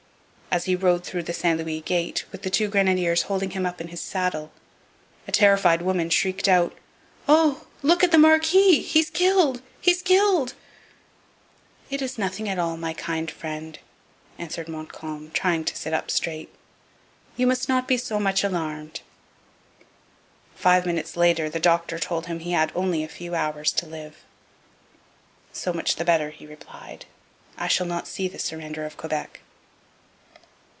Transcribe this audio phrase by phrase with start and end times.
[0.53, 3.87] As he rode through St Louis Gate, with the two grenadiers holding him up in
[3.87, 4.51] his saddle,
[5.25, 6.75] a terrified woman shrieked out:
[7.25, 7.65] 'Oh!
[7.81, 10.53] look at the marquis, he's killed, he's killed!'
[11.89, 13.79] 'It is nothing at all, my kind friend,'
[14.37, 16.53] answered Montcalm, trying to sit up straight,
[17.37, 18.99] 'you must not be so much alarmed!'
[20.53, 24.17] Five minutes later the doctor told him he had only a few hours to live.
[25.53, 27.05] 'So much the better,' he replied;
[27.57, 29.39] 'I shall not see the surrender of Quebec.'